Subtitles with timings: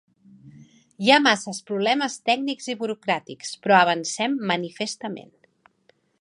[1.07, 5.33] Hi ha massa problemes tècnics i burocràtics, però avancem manifestament.